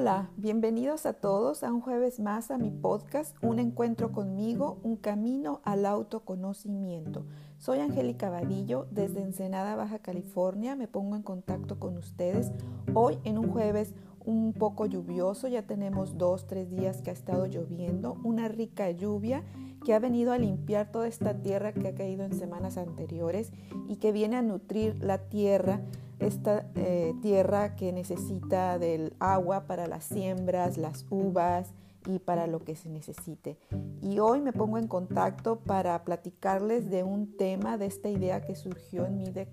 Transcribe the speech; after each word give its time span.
Hola, 0.00 0.30
bienvenidos 0.36 1.06
a 1.06 1.12
todos 1.12 1.64
a 1.64 1.72
un 1.72 1.80
jueves 1.80 2.20
más 2.20 2.52
a 2.52 2.56
mi 2.56 2.70
podcast, 2.70 3.34
Un 3.42 3.58
encuentro 3.58 4.12
conmigo, 4.12 4.78
un 4.84 4.94
camino 4.94 5.60
al 5.64 5.84
autoconocimiento. 5.84 7.24
Soy 7.58 7.80
Angélica 7.80 8.30
Vadillo, 8.30 8.86
desde 8.92 9.22
Ensenada, 9.22 9.74
Baja 9.74 9.98
California. 9.98 10.76
Me 10.76 10.86
pongo 10.86 11.16
en 11.16 11.24
contacto 11.24 11.80
con 11.80 11.98
ustedes 11.98 12.52
hoy 12.94 13.18
en 13.24 13.38
un 13.38 13.50
jueves 13.50 13.92
un 14.24 14.52
poco 14.52 14.86
lluvioso. 14.86 15.48
Ya 15.48 15.62
tenemos 15.62 16.16
dos, 16.16 16.46
tres 16.46 16.70
días 16.70 17.02
que 17.02 17.10
ha 17.10 17.14
estado 17.14 17.46
lloviendo, 17.46 18.18
una 18.22 18.46
rica 18.46 18.92
lluvia 18.92 19.42
que 19.84 19.94
ha 19.94 19.98
venido 19.98 20.30
a 20.30 20.38
limpiar 20.38 20.92
toda 20.92 21.08
esta 21.08 21.42
tierra 21.42 21.72
que 21.72 21.88
ha 21.88 21.94
caído 21.96 22.24
en 22.24 22.38
semanas 22.38 22.76
anteriores 22.76 23.50
y 23.88 23.96
que 23.96 24.12
viene 24.12 24.36
a 24.36 24.42
nutrir 24.42 25.02
la 25.02 25.18
tierra 25.18 25.80
esta 26.18 26.70
eh, 26.74 27.14
tierra 27.22 27.76
que 27.76 27.92
necesita 27.92 28.78
del 28.78 29.14
agua 29.18 29.66
para 29.66 29.86
las 29.86 30.04
siembras, 30.04 30.76
las 30.76 31.06
uvas 31.10 31.74
y 32.06 32.18
para 32.18 32.46
lo 32.46 32.60
que 32.60 32.76
se 32.76 32.88
necesite. 32.88 33.58
Y 34.00 34.18
hoy 34.18 34.40
me 34.40 34.52
pongo 34.52 34.78
en 34.78 34.88
contacto 34.88 35.60
para 35.60 36.04
platicarles 36.04 36.90
de 36.90 37.02
un 37.02 37.36
tema, 37.36 37.76
de 37.76 37.86
esta 37.86 38.08
idea 38.08 38.40
que 38.40 38.56
surgió 38.56 39.06
en 39.06 39.18
mí 39.18 39.30
de 39.30 39.48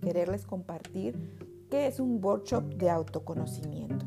quererles 0.00 0.46
compartir, 0.46 1.18
que 1.70 1.86
es 1.86 2.00
un 2.00 2.24
workshop 2.24 2.64
de 2.74 2.90
autoconocimiento. 2.90 4.06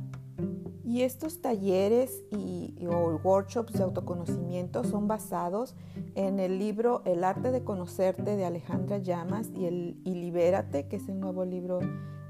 Y 0.93 1.01
estos 1.01 1.41
talleres 1.41 2.23
y, 2.29 2.75
o 2.85 3.19
workshops 3.23 3.73
de 3.73 3.81
autoconocimiento 3.81 4.83
son 4.83 5.07
basados 5.07 5.73
en 6.13 6.39
el 6.39 6.59
libro 6.59 7.01
El 7.05 7.23
arte 7.23 7.49
de 7.49 7.63
conocerte 7.63 8.35
de 8.35 8.45
Alejandra 8.45 8.99
Llamas 8.99 9.49
y, 9.55 9.65
el, 9.65 9.99
y 10.03 10.13
Libérate, 10.13 10.87
que 10.87 10.97
es 10.97 11.09
el 11.09 11.19
nuevo 11.19 11.45
libro 11.45 11.79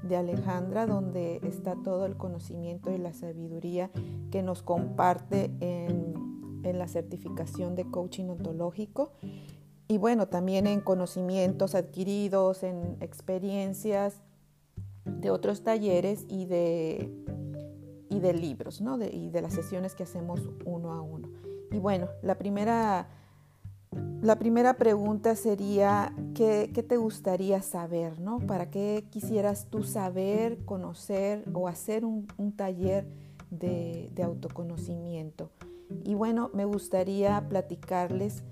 de 0.02 0.16
Alejandra, 0.16 0.86
donde 0.86 1.40
está 1.42 1.76
todo 1.84 2.06
el 2.06 2.16
conocimiento 2.16 2.90
y 2.90 2.96
la 2.96 3.12
sabiduría 3.12 3.90
que 4.30 4.42
nos 4.42 4.62
comparte 4.62 5.50
en, 5.60 6.62
en 6.62 6.78
la 6.78 6.88
certificación 6.88 7.74
de 7.74 7.84
coaching 7.90 8.30
ontológico. 8.30 9.12
Y 9.88 9.98
bueno, 9.98 10.28
también 10.28 10.66
en 10.66 10.80
conocimientos 10.80 11.74
adquiridos, 11.74 12.62
en 12.62 12.96
experiencias 13.00 14.22
de 15.04 15.30
otros 15.30 15.64
talleres 15.64 16.24
y 16.30 16.46
de 16.46 17.12
de 18.24 18.32
libros, 18.32 18.80
¿no? 18.80 18.98
y 19.04 19.28
de 19.28 19.42
las 19.42 19.52
sesiones 19.52 19.94
que 19.94 20.04
hacemos 20.04 20.40
uno 20.64 20.92
a 20.92 21.02
uno. 21.02 21.28
Y 21.70 21.78
bueno, 21.78 22.08
la 22.22 22.36
primera, 22.38 23.06
la 24.22 24.38
primera 24.38 24.78
pregunta 24.78 25.36
sería, 25.36 26.14
¿qué, 26.34 26.68
te 26.88 26.96
gustaría 26.96 27.60
saber, 27.60 28.18
¿no? 28.18 28.38
¿Para 28.38 28.70
qué 28.70 29.06
quisieras 29.10 29.66
tú 29.68 29.82
saber, 29.82 30.64
conocer 30.64 31.44
o 31.52 31.68
hacer 31.68 32.06
un, 32.06 32.26
taller 32.56 33.06
de, 33.50 34.10
de 34.14 34.22
autoconocimiento? 34.22 35.50
Y 36.02 36.14
bueno, 36.14 36.50
me 36.54 36.64
gustaría 36.64 37.46
platicarles 37.50 38.42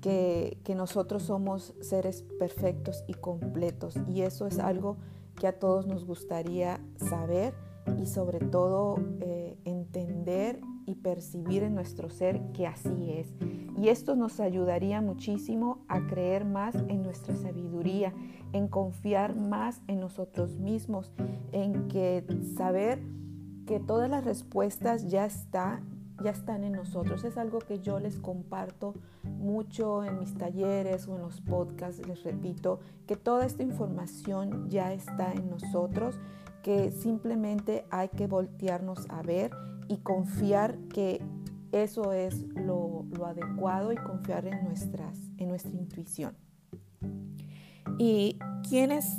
que, 0.00 0.58
que, 0.62 0.76
nosotros 0.76 1.24
somos 1.24 1.74
seres 1.80 2.22
perfectos 2.38 3.02
y 3.08 3.14
completos 3.14 3.96
y 4.06 4.22
eso 4.22 4.46
es 4.46 4.60
algo 4.60 4.96
que 5.34 5.48
a 5.48 5.58
todos 5.58 5.86
nos 5.86 6.04
gustaría 6.04 6.80
saber 6.96 7.52
y 7.98 8.06
sobre 8.06 8.40
todo 8.40 8.96
eh, 9.20 9.56
entender 9.64 10.60
y 10.86 10.94
percibir 10.96 11.62
en 11.62 11.74
nuestro 11.74 12.10
ser 12.10 12.40
que 12.52 12.66
así 12.66 13.12
es. 13.12 13.32
Y 13.78 13.88
esto 13.88 14.16
nos 14.16 14.40
ayudaría 14.40 15.00
muchísimo 15.00 15.84
a 15.88 16.06
creer 16.06 16.44
más 16.44 16.74
en 16.88 17.02
nuestra 17.02 17.34
sabiduría, 17.36 18.12
en 18.52 18.68
confiar 18.68 19.36
más 19.36 19.80
en 19.86 20.00
nosotros 20.00 20.58
mismos, 20.58 21.12
en 21.52 21.88
que 21.88 22.24
saber 22.56 23.00
que 23.66 23.80
todas 23.80 24.10
las 24.10 24.24
respuestas 24.24 25.08
ya 25.08 25.24
está, 25.24 25.80
ya 26.22 26.30
están 26.30 26.64
en 26.64 26.72
nosotros. 26.72 27.24
Es 27.24 27.38
algo 27.38 27.60
que 27.60 27.78
yo 27.78 28.00
les 28.00 28.18
comparto 28.18 28.94
mucho 29.22 30.04
en 30.04 30.18
mis 30.18 30.34
talleres 30.34 31.06
o 31.08 31.16
en 31.16 31.22
los 31.22 31.40
podcasts, 31.40 32.06
les 32.06 32.22
repito, 32.24 32.80
que 33.06 33.16
toda 33.16 33.46
esta 33.46 33.62
información 33.62 34.68
ya 34.68 34.92
está 34.92 35.32
en 35.32 35.48
nosotros 35.48 36.18
que 36.62 36.90
simplemente 36.92 37.84
hay 37.90 38.08
que 38.08 38.26
voltearnos 38.26 39.06
a 39.08 39.22
ver 39.22 39.50
y 39.88 39.98
confiar 39.98 40.78
que 40.88 41.22
eso 41.72 42.12
es 42.12 42.46
lo, 42.54 43.06
adecuado 43.24 43.92
y 43.92 43.96
confiar 43.96 44.46
en, 44.46 44.64
nuestras, 44.64 45.18
en 45.38 45.48
nuestra 45.48 45.72
intuición. 45.72 46.36
¿Y 47.98 48.38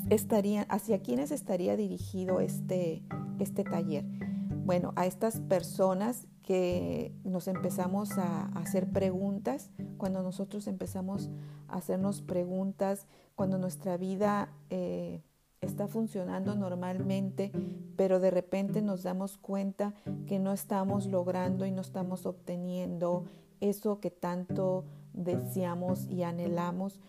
estarían, 0.10 0.66
hacia 0.70 1.02
quiénes 1.02 1.32
estaría 1.32 1.76
dirigido 1.76 2.40
este, 2.40 3.04
este 3.40 3.64
taller? 3.64 4.06
Bueno, 4.66 4.94
a 4.96 5.06
estas 5.06 5.40
personas 5.42 6.28
que 6.44 7.14
nos 7.24 7.48
empezamos 7.48 8.18
a, 8.18 8.46
hacer 8.58 8.90
preguntas, 8.90 9.72
cuando 9.98 10.24
nosotros 10.24 10.68
empezamos 10.68 11.30
a 11.68 11.78
hacernos 11.78 12.22
preguntas, 12.22 13.08
cuando 13.36 13.58
nuestra 13.58 13.98
vida 13.98 14.52
eh, 14.70 15.22
está 15.62 15.88
funcionando 15.88 16.56
normalmente, 16.56 17.52
pero 17.96 18.20
de 18.20 18.32
repente 18.32 18.82
nos 18.82 19.04
damos 19.04 19.38
cuenta 19.38 19.94
que 20.26 20.40
no 20.40 20.54
estamos 20.54 21.06
logrando 21.06 21.68
y 21.68 21.72
no 21.72 21.82
estamos 21.82 22.26
obteniendo 22.26 23.26
eso 23.60 24.00
que 24.00 24.10
tanto 24.10 24.86
deseamos 25.14 26.10
y 26.10 26.24
anhelamos. 26.24 27.00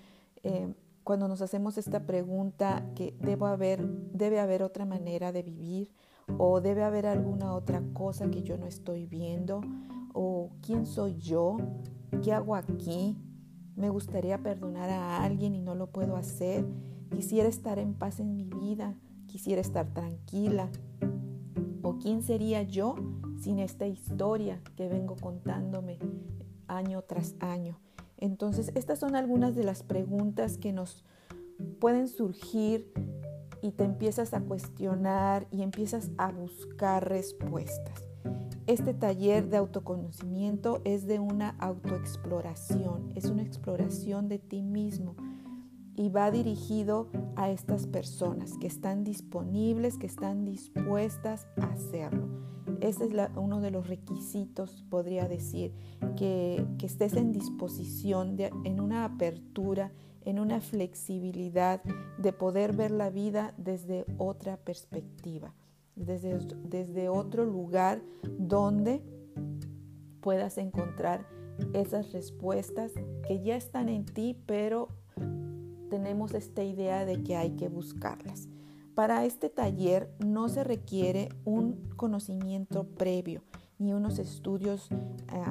Eh, 0.42 0.74
cuando 1.02 1.28
nos 1.28 1.40
hacemos 1.40 1.78
esta 1.78 2.00
pregunta 2.00 2.84
que 2.94 3.14
haber, 3.40 3.88
debe 4.12 4.38
haber 4.38 4.62
otra 4.62 4.84
manera 4.84 5.32
de 5.32 5.42
vivir 5.42 5.90
o 6.36 6.60
debe 6.60 6.82
haber 6.82 7.06
alguna 7.06 7.54
otra 7.54 7.82
cosa 7.94 8.30
que 8.30 8.42
yo 8.42 8.58
no 8.58 8.66
estoy 8.66 9.06
viendo 9.06 9.62
o 10.12 10.50
quién 10.60 10.84
soy 10.84 11.16
yo, 11.16 11.56
qué 12.22 12.34
hago 12.34 12.54
aquí, 12.54 13.16
me 13.76 13.90
gustaría 13.90 14.38
perdonar 14.42 14.90
a 14.90 15.22
alguien 15.22 15.54
y 15.54 15.60
no 15.60 15.74
lo 15.74 15.88
puedo 15.88 16.16
hacer 16.16 16.64
Quisiera 17.14 17.48
estar 17.48 17.78
en 17.78 17.92
paz 17.92 18.20
en 18.20 18.34
mi 18.34 18.44
vida, 18.44 18.94
quisiera 19.26 19.60
estar 19.60 19.92
tranquila. 19.92 20.70
¿O 21.82 21.98
quién 21.98 22.22
sería 22.22 22.62
yo 22.62 22.94
sin 23.38 23.58
esta 23.58 23.86
historia 23.86 24.62
que 24.76 24.88
vengo 24.88 25.16
contándome 25.16 25.98
año 26.68 27.02
tras 27.02 27.34
año? 27.38 27.78
Entonces, 28.16 28.72
estas 28.74 28.98
son 28.98 29.14
algunas 29.14 29.54
de 29.54 29.64
las 29.64 29.82
preguntas 29.82 30.56
que 30.56 30.72
nos 30.72 31.04
pueden 31.80 32.08
surgir 32.08 32.90
y 33.60 33.72
te 33.72 33.84
empiezas 33.84 34.32
a 34.32 34.40
cuestionar 34.40 35.46
y 35.50 35.62
empiezas 35.62 36.10
a 36.16 36.32
buscar 36.32 37.06
respuestas. 37.08 38.11
Este 38.68 38.94
taller 38.94 39.48
de 39.48 39.56
autoconocimiento 39.56 40.82
es 40.84 41.06
de 41.08 41.18
una 41.18 41.50
autoexploración, 41.58 43.10
es 43.16 43.24
una 43.24 43.42
exploración 43.42 44.28
de 44.28 44.38
ti 44.38 44.62
mismo 44.62 45.16
y 45.96 46.10
va 46.10 46.30
dirigido 46.30 47.08
a 47.34 47.50
estas 47.50 47.88
personas 47.88 48.56
que 48.58 48.68
están 48.68 49.02
disponibles, 49.02 49.98
que 49.98 50.06
están 50.06 50.44
dispuestas 50.44 51.48
a 51.60 51.72
hacerlo. 51.72 52.28
Ese 52.80 53.06
es 53.06 53.12
uno 53.36 53.60
de 53.60 53.72
los 53.72 53.88
requisitos, 53.88 54.84
podría 54.88 55.28
decir, 55.28 55.72
que, 56.16 56.64
estés 56.82 57.14
en 57.14 57.32
disposición, 57.32 58.36
en 58.38 58.80
una 58.80 59.04
apertura, 59.04 59.92
en 60.24 60.38
una 60.38 60.60
flexibilidad 60.60 61.82
de 62.18 62.32
poder 62.32 62.74
ver 62.74 62.90
la 62.92 63.10
vida 63.10 63.54
desde 63.56 64.04
otra 64.18 64.56
perspectiva, 64.56 65.52
desde, 65.96 67.08
otro 67.08 67.44
lugar 67.44 68.02
donde 68.38 69.02
puedas 70.20 70.58
encontrar 70.58 71.26
esas 71.74 72.12
respuestas 72.12 72.92
que 73.26 73.42
ya 73.42 73.56
están 73.56 73.88
en 73.88 74.04
ti, 74.04 74.36
pero 74.46 74.88
tenemos 75.90 76.34
esta 76.34 76.64
idea 76.64 77.04
de 77.04 77.22
que 77.22 77.36
hay 77.36 77.50
que 77.50 77.68
buscarlas. 77.68 78.48
Para 78.94 79.24
este 79.24 79.48
taller 79.48 80.10
no 80.24 80.48
se 80.48 80.64
requiere 80.64 81.28
un 81.44 81.88
conocimiento 81.96 82.84
previo 82.84 83.42
ni 83.78 83.92
unos 83.92 84.18
estudios 84.18 84.88
eh, 84.90 84.96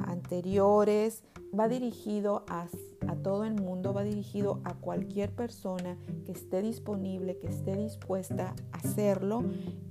anteriores. 0.06 1.22
Va 1.58 1.68
dirigido 1.68 2.44
a, 2.48 2.66
a, 3.08 3.16
todo 3.16 3.44
el 3.44 3.54
mundo, 3.54 3.92
va 3.92 4.04
dirigido 4.04 4.60
a 4.64 4.74
cualquier 4.74 5.30
persona 5.34 5.96
que 6.24 6.32
esté 6.32 6.62
disponible, 6.62 7.38
que 7.38 7.48
esté 7.48 7.76
dispuesta 7.76 8.54
a 8.72 8.78
hacerlo, 8.78 9.44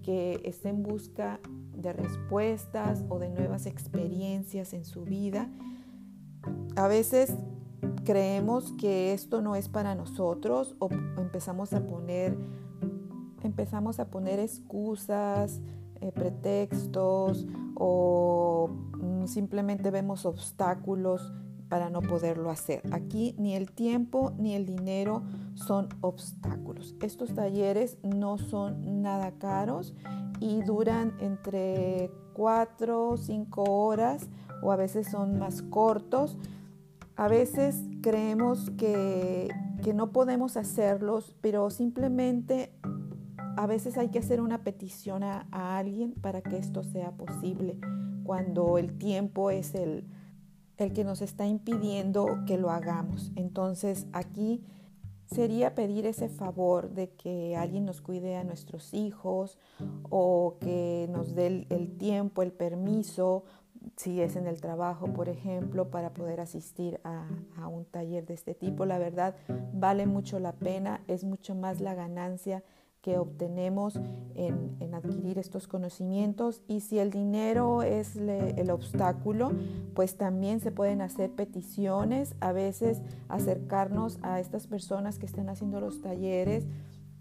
que 0.04 0.42
esté 0.44 0.70
en 0.70 0.84
busca 0.84 1.40
de 1.76 1.94
respuestas 1.94 3.04
o 3.10 3.20
de 3.20 3.30
nuevas 3.30 3.66
experiencias 3.66 4.74
en 4.74 4.86
su 4.86 5.04
vida. 5.04 5.50
A 6.76 6.88
veces 6.88 7.34
creemos 8.04 8.74
que 8.74 9.14
esto 9.14 9.42
no 9.42 9.56
es 9.56 9.70
para 9.70 9.96
nosotros 9.96 10.76
o 10.80 10.90
empezamos 11.18 11.74
a 11.74 11.86
poner, 11.86 12.38
empezamos 13.44 14.00
a 14.00 14.10
poner 14.10 14.40
excusas, 14.40 15.62
eh, 16.02 16.12
pretextos 16.12 17.46
o 17.76 18.70
simplemente 19.26 19.92
vemos 19.92 20.26
obstáculos 20.26 21.32
para 21.72 21.90
no 21.90 22.02
poderlo 22.02 22.50
hacer. 22.50 22.82
Aquí 22.92 23.34
ni 23.38 23.56
el 23.56 23.72
tiempo 23.72 24.34
ni 24.38 24.56
el 24.56 24.66
dinero 24.66 25.24
son 25.56 25.88
obstáculos. 26.02 26.96
Estos 27.02 27.34
talleres 27.34 27.98
no 28.04 28.38
son 28.38 29.02
nada 29.02 29.32
caros 29.40 29.94
y 30.42 30.64
duran 30.64 31.14
entre 31.22 32.12
cuatro, 32.34 33.16
cinco 33.16 33.64
horas 33.64 34.28
o 34.62 34.74
a 34.74 34.76
veces 34.76 35.10
son 35.10 35.40
más 35.40 35.62
cortos. 35.62 36.38
A 37.16 37.30
veces 37.30 37.86
creemos 38.02 38.70
que, 38.72 39.48
que 39.82 39.94
no 39.94 40.12
podemos 40.12 40.58
hacerlos, 40.58 41.38
pero 41.40 41.70
simplemente 41.70 42.74
a 43.56 43.66
veces 43.66 43.98
hay 43.98 44.10
que 44.10 44.20
hacer 44.20 44.42
una 44.42 44.66
petición 44.66 45.24
a, 45.24 45.48
alguien 45.78 46.16
para 46.16 46.42
que 46.42 46.58
esto 46.58 46.84
sea 46.84 47.12
posible, 47.12 47.78
cuando 48.26 48.78
el 48.78 48.98
tiempo 48.98 49.52
es 49.52 49.74
el, 49.74 50.06
el 50.82 50.94
que 50.94 51.04
nos 51.04 51.22
está 51.22 51.48
impidiendo 51.48 52.44
que 52.46 52.58
lo 52.58 52.72
hagamos. 52.72 53.32
Entonces 53.36 54.08
aquí 54.14 54.64
sería 55.26 55.76
pedir 55.76 56.06
ese 56.06 56.28
favor 56.28 56.90
de 56.90 57.10
que 57.12 57.56
alguien 57.56 57.86
nos 57.86 58.02
cuide 58.02 58.36
a 58.36 58.44
nuestros 58.44 58.94
hijos 58.94 59.58
o 60.10 60.58
que 60.60 61.08
nos 61.10 61.36
dé 61.36 61.66
el, 61.70 61.98
tiempo, 61.98 62.42
el 62.42 62.52
permiso 62.52 63.46
si 63.96 64.22
es 64.22 64.36
en 64.36 64.46
el 64.46 64.62
trabajo, 64.62 65.08
por 65.08 65.30
ejemplo, 65.30 65.90
para 65.90 66.14
poder 66.14 66.40
asistir 66.40 67.00
a, 67.04 67.28
un 67.68 67.86
taller 67.86 68.26
de 68.26 68.34
este 68.34 68.54
tipo. 68.54 68.86
La 68.86 69.00
verdad, 69.00 69.36
vale 69.74 70.06
mucho 70.06 70.40
la 70.40 70.52
pena, 70.52 71.02
es 71.08 71.24
mucho 71.24 71.56
más 71.56 71.82
la 71.82 71.96
ganancia 71.96 72.64
que 73.02 73.18
obtenemos 73.18 74.00
en, 74.36 74.76
en 74.80 74.94
adquirir 74.94 75.40
estos 75.40 75.68
conocimientos 75.68 76.62
y 76.68 76.82
si 76.82 77.00
el 77.00 77.10
dinero 77.10 77.82
es 77.82 78.16
le, 78.16 78.52
el 78.62 78.70
obstáculo, 78.70 79.52
pues 79.96 80.18
también 80.18 80.60
se 80.60 80.72
pueden 80.72 81.02
hacer 81.02 81.32
peticiones, 81.32 82.36
a 82.40 82.52
veces 82.52 83.02
acercarnos 83.28 84.20
a 84.22 84.40
estas 84.40 84.68
personas 84.68 85.18
que 85.18 85.26
están 85.26 85.50
haciendo 85.50 85.82
los 85.82 86.02
talleres, 86.02 86.68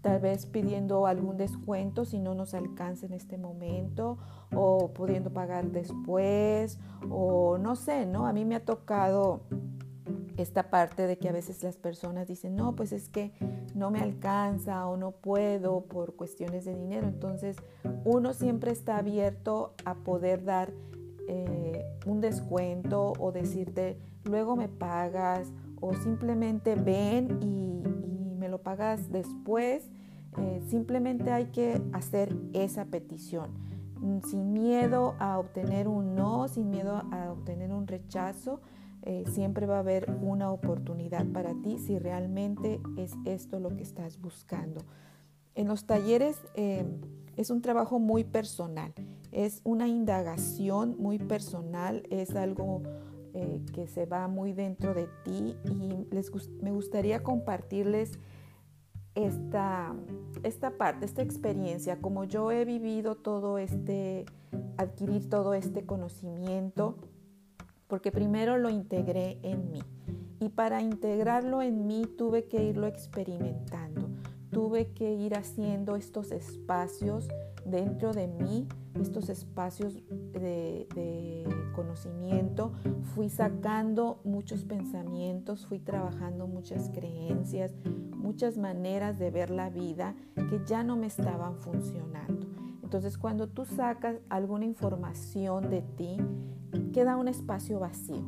tal 0.01 0.19
vez 0.19 0.45
pidiendo 0.45 1.07
algún 1.07 1.37
descuento 1.37 2.05
si 2.05 2.19
no 2.19 2.35
nos 2.35 2.53
alcanza 2.53 3.05
en 3.05 3.13
este 3.13 3.37
momento 3.37 4.17
o 4.53 4.91
pudiendo 4.93 5.31
pagar 5.31 5.71
después 5.71 6.79
o 7.09 7.57
no 7.57 7.75
sé, 7.75 8.05
¿no? 8.05 8.27
A 8.27 8.33
mí 8.33 8.45
me 8.45 8.55
ha 8.55 8.65
tocado 8.65 9.41
esta 10.37 10.69
parte 10.69 11.07
de 11.07 11.17
que 11.17 11.29
a 11.29 11.31
veces 11.31 11.61
las 11.63 11.77
personas 11.77 12.27
dicen, 12.27 12.55
no, 12.55 12.75
pues 12.75 12.91
es 12.91 13.09
que 13.09 13.31
no 13.75 13.91
me 13.91 13.99
alcanza 13.99 14.87
o 14.87 14.97
no 14.97 15.11
puedo 15.11 15.81
por 15.85 16.15
cuestiones 16.15 16.65
de 16.65 16.75
dinero. 16.75 17.07
Entonces 17.07 17.57
uno 18.05 18.33
siempre 18.33 18.71
está 18.71 18.97
abierto 18.97 19.73
a 19.85 19.95
poder 19.95 20.43
dar 20.43 20.73
eh, 21.27 21.85
un 22.05 22.21
descuento 22.21 23.13
o 23.19 23.31
decirte, 23.31 23.97
luego 24.23 24.55
me 24.55 24.67
pagas 24.67 25.51
o 25.79 25.93
simplemente 25.95 26.75
ven 26.75 27.39
y, 27.41 27.83
y 28.31 28.35
me 28.35 28.49
lo 28.49 28.61
pagas 28.61 29.11
después. 29.11 29.89
Eh, 30.37 30.61
simplemente 30.67 31.31
hay 31.31 31.47
que 31.47 31.81
hacer 31.91 32.33
esa 32.53 32.85
petición 32.85 33.51
sin 34.25 34.53
miedo 34.53 35.15
a 35.19 35.37
obtener 35.37 35.87
un 35.87 36.15
no, 36.15 36.47
sin 36.47 36.71
miedo 36.71 37.03
a 37.11 37.31
obtener 37.31 37.71
un 37.71 37.87
rechazo 37.87 38.59
eh, 39.03 39.23
siempre 39.31 39.65
va 39.65 39.77
a 39.77 39.79
haber 39.79 40.09
una 40.21 40.51
oportunidad 40.51 41.25
para 41.27 41.53
ti 41.61 41.77
si 41.79 41.97
realmente 41.97 42.79
es 42.97 43.13
esto 43.25 43.59
lo 43.59 43.75
que 43.75 43.83
estás 43.83 44.19
buscando. 44.19 44.81
En 45.55 45.67
los 45.67 45.85
talleres 45.85 46.37
eh, 46.53 46.85
es 47.35 47.49
un 47.49 47.61
trabajo 47.61 47.99
muy 47.99 48.23
personal, 48.23 48.93
es 49.31 49.61
una 49.63 49.87
indagación 49.87 50.95
muy 50.99 51.17
personal, 51.17 52.03
es 52.09 52.35
algo 52.35 52.83
eh, 53.33 53.61
que 53.73 53.87
se 53.87 54.05
va 54.05 54.27
muy 54.27 54.53
dentro 54.53 54.93
de 54.93 55.07
ti 55.23 55.55
y 55.65 56.13
les, 56.13 56.31
me 56.61 56.71
gustaría 56.71 57.23
compartirles 57.23 58.19
esta, 59.15 59.95
esta 60.43 60.77
parte, 60.77 61.05
esta 61.05 61.21
experiencia, 61.21 61.99
como 62.01 62.23
yo 62.23 62.51
he 62.51 62.65
vivido 62.65 63.15
todo 63.15 63.57
este, 63.57 64.25
adquirir 64.77 65.29
todo 65.29 65.53
este 65.53 65.85
conocimiento 65.85 66.97
porque 67.91 68.09
primero 68.09 68.57
lo 68.57 68.69
integré 68.69 69.37
en 69.43 69.69
mí. 69.69 69.81
Y 70.39 70.47
para 70.47 70.81
integrarlo 70.81 71.61
en 71.61 71.87
mí 71.87 72.05
tuve 72.17 72.45
que 72.45 72.63
irlo 72.63 72.87
experimentando, 72.87 74.07
tuve 74.49 74.93
que 74.93 75.11
ir 75.11 75.35
haciendo 75.35 75.97
estos 75.97 76.31
espacios 76.31 77.27
dentro 77.65 78.13
de 78.13 78.29
mí, 78.29 78.65
estos 78.97 79.27
espacios 79.27 80.01
de, 80.31 80.87
conocimiento, 81.75 82.71
fui 83.13 83.27
sacando 83.27 84.21
muchos 84.23 84.63
pensamientos, 84.63 85.65
fui 85.65 85.79
trabajando 85.79 86.47
muchas 86.47 86.91
creencias, 86.91 87.73
muchas 88.15 88.57
maneras 88.57 89.19
de 89.19 89.31
ver 89.31 89.49
la 89.49 89.69
vida 89.69 90.15
que 90.49 90.61
ya 90.65 90.81
no 90.85 90.95
me 90.95 91.07
estaban 91.07 91.57
funcionando. 91.57 92.50
Entonces 92.91 93.17
cuando 93.17 93.47
tú 93.47 93.63
sacas 93.63 94.17
alguna 94.27 94.65
información 94.65 95.69
de 95.69 95.81
ti, 95.81 96.17
queda 96.91 97.15
un 97.15 97.29
espacio 97.29 97.79
vacío. 97.79 98.21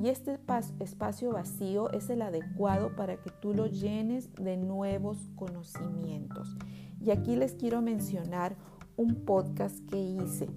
Y 0.00 0.08
este 0.08 0.38
espacio 0.78 1.32
vacío 1.32 1.90
es 1.90 2.08
el 2.10 2.22
adecuado 2.22 2.94
para 2.94 3.16
que 3.16 3.30
tú 3.30 3.54
lo 3.54 3.66
llenes 3.66 4.32
de 4.34 4.56
nuevos 4.56 5.18
conocimientos. 5.34 6.56
Y 7.00 7.10
aquí 7.10 7.34
les 7.34 7.54
quiero 7.54 7.82
mencionar 7.82 8.54
un 8.96 9.24
podcast 9.24 9.80
que 9.90 9.98
hice 9.98 10.48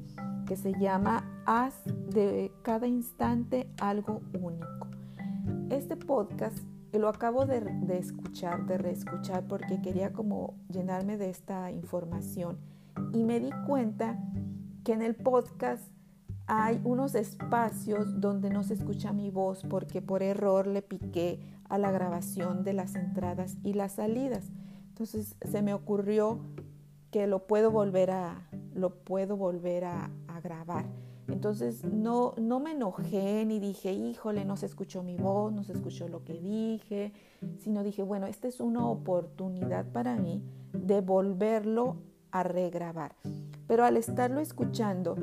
que 0.46 0.56
se 0.56 0.74
llama 0.80 1.24
Haz 1.48 1.84
de 2.12 2.52
cada 2.62 2.86
instante 2.86 3.74
algo 3.82 4.22
único. 4.40 4.88
Este 5.72 5.98
podcast 5.98 6.60
lo 6.94 7.10
acabo 7.10 7.48
de, 7.48 7.64
escuchar, 7.98 8.68
de 8.68 8.78
reescuchar 8.78 9.48
porque 9.48 9.82
quería 9.82 10.14
como 10.14 10.60
llenarme 10.70 11.18
de 11.18 11.32
esta 11.32 11.72
información 11.72 12.77
y 13.14 13.24
me 13.24 13.40
di 13.40 13.52
cuenta 13.66 14.18
que 14.84 14.94
en 14.94 15.02
el 15.02 15.16
podcast 15.16 15.84
hay 16.48 16.80
unos 16.86 17.14
espacios 17.16 18.22
donde 18.22 18.50
no 18.50 18.64
se 18.64 18.74
escucha 18.74 19.12
mi 19.12 19.30
voz 19.30 19.64
porque 19.70 20.02
por 20.02 20.24
error 20.24 20.66
le 20.66 20.82
piqué 20.82 21.42
a 21.68 21.78
la 21.78 21.92
grabación 21.92 22.64
de 22.64 22.74
las 22.74 22.96
entradas 22.96 23.58
y 23.64 23.74
las 23.74 23.94
salidas. 23.94 24.52
Entonces 24.88 25.36
se 25.42 25.62
me 25.62 25.74
ocurrió 25.74 26.40
que 27.12 27.28
lo 27.28 27.48
puedo 27.48 27.70
volver 27.70 28.12
a, 28.12 28.50
lo 28.74 28.96
puedo 29.04 29.36
volver 29.36 29.86
a, 29.86 30.10
grabar. 30.44 30.86
Entonces 31.28 31.84
no, 31.84 32.36
no 32.40 32.60
me 32.60 32.72
enojé 32.72 33.44
ni 33.46 33.60
dije, 33.60 33.92
híjole, 33.92 34.46
no 34.46 34.56
se 34.56 34.68
escuchó 34.68 35.02
mi 35.02 35.18
voz, 35.18 35.52
no 35.52 35.64
se 35.64 35.74
escuchó 35.74 36.08
lo 36.08 36.24
que 36.24 36.40
dije, 36.40 37.12
sino 37.58 37.84
dije, 37.84 38.04
bueno, 38.04 38.28
esta 38.28 38.48
es 38.48 38.62
una 38.62 38.88
oportunidad 38.88 39.92
para 39.92 40.16
mí 40.16 40.44
de 40.72 41.02
volverlo 41.02 41.98
a 42.40 42.44
regrabar. 42.44 43.16
Pero 43.68 43.86
al 43.86 43.98
estarlo 43.98 44.40
escuchando, 44.40 45.16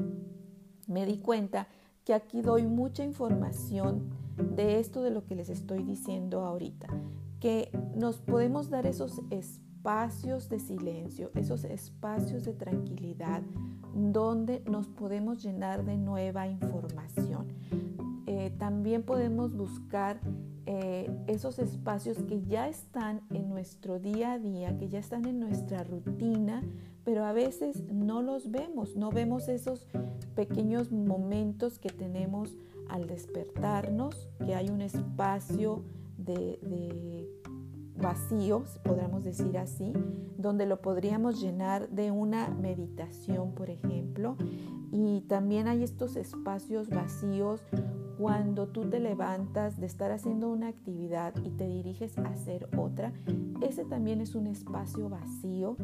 me 0.87 1.07
di 1.07 1.19
cuenta 1.19 1.69
que 2.05 2.15
aquí 2.15 2.43
doy 2.43 2.67
mucha 2.67 3.03
información 3.03 4.11
de 4.37 4.79
esto 4.81 5.03
de 5.03 5.11
lo 5.11 5.25
que 5.25 5.35
les 5.35 5.49
estoy 5.49 5.83
diciendo 5.83 6.45
ahorita, 6.45 6.89
que 7.41 7.71
nos 7.95 8.19
podemos 8.19 8.69
dar 8.69 8.87
esos 8.87 9.21
espacios 9.31 10.49
de 10.49 10.59
silencio, 10.59 11.31
esos 11.35 11.65
espacios 11.65 12.45
de 12.45 12.53
tranquilidad 12.53 13.43
donde 13.95 14.61
nos 14.67 14.89
podemos 14.89 15.43
llenar 15.43 15.85
de 15.85 15.97
nueva 15.97 16.49
información. 16.49 17.47
Eh, 18.27 18.53
también 18.59 19.03
podemos 19.03 19.55
buscar 19.55 20.21
eh, 20.67 21.11
esos 21.27 21.59
espacios 21.59 22.23
que 22.23 22.43
ya 22.43 22.69
están 22.69 23.21
en 23.31 23.51
nuestro 23.51 23.99
día 23.99 24.33
a 24.33 24.39
día, 24.39 24.77
que 24.79 24.89
ya 24.89 24.99
están 24.99 25.27
en 25.27 25.39
nuestra 25.41 25.85
rutina, 25.85 26.63
pero 27.05 27.25
a 27.25 27.33
veces 27.33 27.85
no 27.93 28.23
los 28.23 28.51
vemos, 28.51 28.97
no 28.97 29.11
vemos 29.11 29.49
esos 29.49 29.87
pequeños 30.35 30.91
momentos 30.91 31.79
que 31.79 31.91
tenemos 31.91 32.57
al 32.89 33.07
despertarnos, 33.07 34.31
que 34.45 34.55
hay 34.55 34.71
un 34.71 34.81
espacio 34.81 35.85
de, 36.17 36.59
de 36.63 37.29
vacío, 37.97 38.65
podríamos 38.83 39.25
decir 39.25 39.59
así, 39.59 39.93
donde 40.39 40.67
lo 40.67 40.81
podríamos 40.81 41.41
llenar 41.41 41.89
de 41.91 42.11
una 42.11 42.49
meditación, 42.49 43.53
por 43.53 43.71
ejemplo. 43.71 44.37
Y 44.97 45.23
también 45.23 45.67
hay 45.67 45.83
estos 45.83 46.15
espacios 46.15 46.89
vacíos 46.89 47.61
cuando 48.17 48.69
tú 48.69 48.89
te 48.89 49.01
levantas 49.01 49.81
de 49.81 49.87
estar 49.87 50.13
haciendo 50.13 50.49
una 50.49 50.69
actividad 50.69 51.35
y 51.43 51.51
te 51.51 51.67
diriges 51.67 52.17
a 52.17 52.29
hacer 52.29 52.69
otra. 52.77 53.13
Ese 53.61 53.85
también 53.85 54.21
es 54.21 54.37
un 54.37 54.47
espacio 54.47 55.09
vacío 55.09 55.77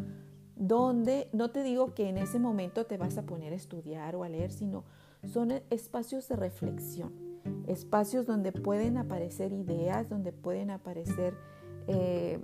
donde 0.55 1.29
no 1.33 1.51
te 1.51 1.65
digo 1.65 1.93
que 1.93 2.09
en 2.09 2.19
ese 2.19 2.39
momento 2.39 2.87
te 2.87 2.99
vas 2.99 3.19
a 3.19 3.23
poner 3.23 3.53
a 3.53 3.57
estudiar 3.57 4.15
o 4.15 4.23
a 4.23 4.29
leer, 4.29 4.53
sino 4.53 4.85
son 5.25 5.55
espacios 5.71 6.29
de 6.29 6.37
reflexión, 6.37 7.13
espacios 7.67 8.27
donde 8.27 8.53
pueden 8.53 8.97
aparecer 8.97 9.53
ideas, 9.53 10.09
donde 10.09 10.31
pueden 10.31 10.71
aparecer, 10.71 11.35
eh, 11.89 12.39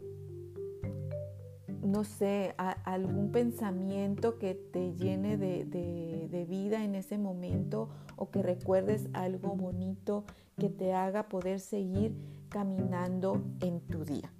no 1.86 2.04
sé, 2.04 2.54
algún 2.84 3.30
pensamiento 3.30 4.38
que 4.38 4.54
te 4.54 4.92
llene 4.94 5.36
de, 5.36 5.64
de, 5.64 6.28
de 6.30 6.44
vida 6.44 6.84
en 6.84 6.94
ese 6.94 7.16
momento 7.16 7.88
o 8.16 8.30
que 8.30 8.42
recuerdes 8.42 9.08
algo 9.12 9.54
bonito 9.54 10.24
que 10.58 10.68
te 10.68 10.92
haga 10.92 11.28
poder 11.28 11.60
seguir 11.60 12.14
caminando 12.48 13.42
en 13.60 13.80
tu 13.80 14.04
día. 14.04 14.32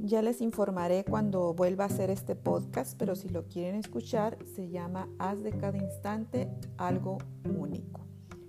ya 0.00 0.20
les 0.20 0.40
informaré 0.40 1.04
cuando 1.04 1.54
vuelva 1.54 1.84
a 1.84 1.86
hacer 1.86 2.10
este 2.10 2.36
podcast, 2.36 2.96
pero 2.98 3.16
si 3.16 3.28
lo 3.28 3.46
quieren 3.46 3.76
escuchar, 3.76 4.36
se 4.54 4.68
llama 4.68 5.08
Haz 5.18 5.42
de 5.42 5.52
cada 5.52 5.78
instante 5.78 6.50
algo 6.76 7.18
único. 7.58 8.00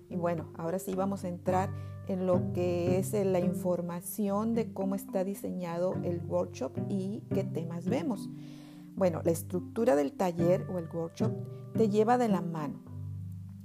Y 0.08 0.16
bueno, 0.16 0.52
ahora 0.56 0.78
sí 0.78 0.94
vamos 0.94 1.24
a 1.24 1.28
entrar 1.28 1.70
en 2.08 2.26
lo 2.26 2.52
que 2.52 2.98
es 2.98 3.12
la 3.12 3.40
información 3.40 4.54
de 4.54 4.72
cómo 4.72 4.94
está 4.94 5.24
diseñado 5.24 5.94
el 6.04 6.20
workshop 6.20 6.72
y 6.88 7.22
qué 7.34 7.44
temas 7.44 7.86
vemos. 7.88 8.28
Bueno, 8.94 9.20
la 9.24 9.30
estructura 9.30 9.96
del 9.96 10.12
taller 10.12 10.66
o 10.72 10.78
el 10.78 10.88
workshop 10.88 11.32
te 11.74 11.88
lleva 11.88 12.16
de 12.18 12.28
la 12.28 12.40
mano 12.40 12.80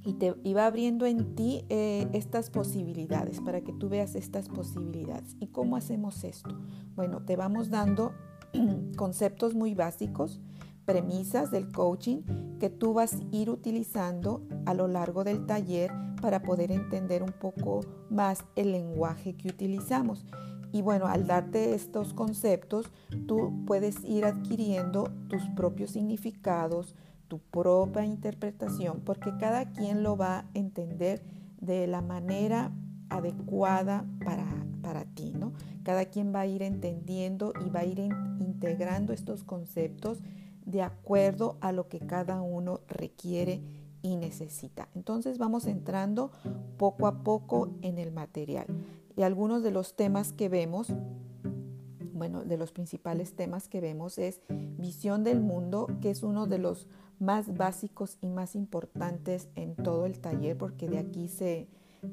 y 0.03 0.13
te 0.13 0.33
va 0.53 0.65
abriendo 0.65 1.05
en 1.05 1.35
ti 1.35 1.63
eh, 1.69 2.07
estas 2.13 2.49
posibilidades 2.49 3.39
para 3.41 3.61
que 3.61 3.71
tú 3.71 3.87
veas 3.87 4.15
estas 4.15 4.49
posibilidades. 4.49 5.35
¿Y 5.39 5.47
cómo 5.47 5.75
hacemos 5.75 6.23
esto? 6.23 6.57
Bueno, 6.95 7.21
te 7.23 7.35
vamos 7.35 7.69
dando 7.69 8.13
conceptos 8.97 9.53
muy 9.53 9.75
básicos, 9.75 10.41
premisas 10.85 11.51
del 11.51 11.71
coaching 11.71 12.21
que 12.59 12.69
tú 12.69 12.93
vas 12.93 13.13
a 13.13 13.19
ir 13.31 13.49
utilizando 13.49 14.45
a 14.65 14.73
lo 14.73 14.87
largo 14.87 15.23
del 15.23 15.45
taller 15.45 15.91
para 16.21 16.41
poder 16.41 16.71
entender 16.71 17.23
un 17.23 17.31
poco 17.31 17.81
más 18.09 18.45
el 18.55 18.71
lenguaje 18.71 19.35
que 19.35 19.49
utilizamos. 19.49 20.25
Y 20.71 20.81
bueno, 20.81 21.07
al 21.07 21.27
darte 21.27 21.73
estos 21.73 22.13
conceptos, 22.13 22.89
tú 23.27 23.65
puedes 23.65 24.03
ir 24.05 24.25
adquiriendo 24.25 25.11
tus 25.27 25.43
propios 25.49 25.91
significados, 25.91 26.95
tu 27.27 27.39
propia 27.39 28.05
interpretación, 28.05 29.01
porque 29.01 29.35
cada 29.37 29.71
quien 29.71 30.03
lo 30.03 30.15
va 30.15 30.39
a 30.39 30.45
entender 30.53 31.23
de 31.59 31.87
la 31.87 32.01
manera 32.01 32.71
adecuada 33.09 34.05
para, 34.23 34.45
para 34.81 35.05
ti, 35.05 35.33
¿no? 35.37 35.51
Cada 35.83 36.05
quien 36.05 36.33
va 36.33 36.41
a 36.41 36.47
ir 36.47 36.61
entendiendo 36.61 37.53
y 37.65 37.69
va 37.69 37.81
a 37.81 37.85
ir 37.85 37.99
integrando 38.39 39.11
estos 39.11 39.43
conceptos 39.43 40.21
de 40.65 40.81
acuerdo 40.81 41.57
a 41.61 41.71
lo 41.71 41.87
que 41.87 41.99
cada 41.99 42.41
uno 42.41 42.81
requiere 42.87 43.61
y 44.01 44.15
necesita. 44.15 44.89
Entonces 44.95 45.37
vamos 45.37 45.65
entrando 45.65 46.31
poco 46.77 47.07
a 47.07 47.23
poco 47.23 47.69
en 47.81 47.97
el 47.97 48.11
material. 48.11 48.67
Y 49.15 49.23
algunos 49.23 49.63
de 49.63 49.71
los 49.71 49.95
temas 49.95 50.33
que 50.33 50.49
vemos 50.49 50.93
bueno, 52.21 52.43
de 52.43 52.55
los 52.55 52.71
principales 52.71 53.33
temas 53.33 53.67
que 53.67 53.81
vemos 53.81 54.19
es 54.19 54.41
visión 54.77 55.23
del 55.23 55.41
mundo, 55.41 55.87
que 56.01 56.11
es 56.11 56.21
uno 56.21 56.45
de 56.45 56.59
los 56.59 56.85
más 57.17 57.57
básicos 57.57 58.19
y 58.21 58.29
más 58.29 58.55
importantes 58.55 59.49
en 59.55 59.75
todo 59.75 60.05
el 60.05 60.19
taller, 60.19 60.55
porque 60.55 60.87
de 60.87 60.99
aquí 60.99 61.27
se, 61.27 61.67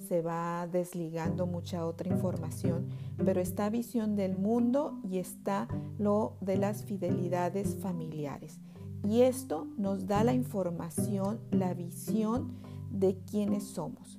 se 0.09 0.23
va 0.23 0.67
desligando 0.67 1.47
mucha 1.47 1.87
otra 1.87 2.09
información, 2.09 2.89
pero 3.25 3.41
está 3.41 3.71
visión 3.71 4.17
del 4.17 4.37
mundo 4.37 5.01
y 5.03 5.19
está 5.19 5.69
lo 5.99 6.37
de 6.41 6.57
las 6.57 6.85
fidelidades 6.85 7.77
familiares. 7.77 8.61
Y 9.09 9.23
esto 9.23 9.67
nos 9.77 10.07
da 10.07 10.25
la 10.25 10.35
información, 10.35 11.41
la 11.51 11.73
visión 11.75 12.53
de 12.91 13.19
quiénes 13.31 13.65
somos 13.65 14.19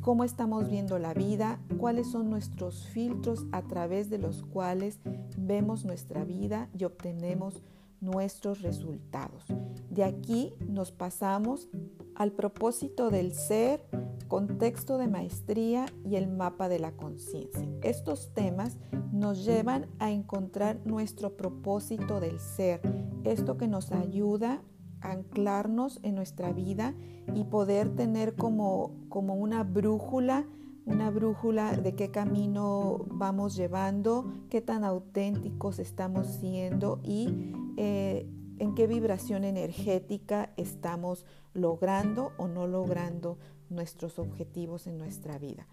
cómo 0.00 0.24
estamos 0.24 0.68
viendo 0.68 0.98
la 0.98 1.14
vida, 1.14 1.58
cuáles 1.78 2.10
son 2.10 2.30
nuestros 2.30 2.86
filtros 2.86 3.44
a 3.52 3.62
través 3.62 4.08
de 4.08 4.18
los 4.18 4.42
cuales 4.44 5.00
vemos 5.36 5.84
nuestra 5.84 6.24
vida 6.24 6.68
y 6.78 6.84
obtenemos 6.84 7.62
nuestros 8.00 8.62
resultados. 8.62 9.44
De 9.90 10.04
aquí 10.04 10.54
nos 10.66 10.92
pasamos 10.92 11.68
al 12.14 12.32
propósito 12.32 13.10
del 13.10 13.32
ser, 13.32 13.84
contexto 14.28 14.98
de 14.98 15.08
maestría 15.08 15.86
y 16.04 16.16
el 16.16 16.28
mapa 16.28 16.68
de 16.68 16.78
la 16.78 16.92
conciencia. 16.92 17.68
Estos 17.82 18.32
temas 18.34 18.78
nos 19.12 19.44
llevan 19.44 19.86
a 19.98 20.10
encontrar 20.10 20.80
nuestro 20.84 21.36
propósito 21.36 22.20
del 22.20 22.40
ser, 22.40 22.80
esto 23.24 23.56
que 23.56 23.68
nos 23.68 23.92
ayuda 23.92 24.62
anclarnos 25.00 26.00
en 26.02 26.14
nuestra 26.14 26.52
vida 26.52 26.94
y 27.34 27.44
poder 27.44 27.94
tener 27.94 28.34
como, 28.34 28.94
como 29.08 29.34
una 29.34 29.62
brújula, 29.62 30.46
una 30.86 31.10
brújula 31.10 31.76
de 31.76 31.94
qué 31.94 32.10
camino 32.10 33.04
vamos 33.08 33.56
llevando, 33.56 34.24
qué 34.48 34.62
tan 34.62 34.84
auténticos 34.84 35.80
estamos 35.80 36.28
siendo 36.28 37.00
y 37.02 37.52
eh, 37.76 38.26
en 38.58 38.74
qué 38.74 38.86
vibración 38.86 39.44
energética 39.44 40.52
estamos 40.56 41.26
logrando 41.52 42.32
o 42.38 42.46
no 42.46 42.68
logrando 42.68 43.36
nuestros 43.68 44.18
objetivos 44.20 44.86
en 44.86 44.96
nuestra 44.96 45.38
vida. 45.38 45.66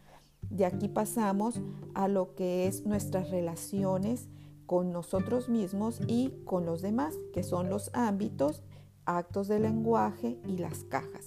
De 0.50 0.65
aquí 0.65 0.89
pasamos 0.89 1.62
a 1.93 2.08
lo 2.08 2.34
que 2.34 2.67
es 2.67 2.86
nuestras 2.86 3.29
relaciones 3.29 4.27
con 4.65 4.91
nosotros 4.91 5.48
mismos 5.48 6.01
y 6.08 6.32
con 6.46 6.65
los 6.65 6.82
demás, 6.82 7.15
que 7.34 7.43
son 7.43 7.70
los 7.70 7.91
ámbitos 7.93 8.63
actos 9.05 9.48
de 9.48 9.60
lenguaje 9.60 10.38
y 10.48 10.57
las 10.57 10.83
cajas. 10.86 11.25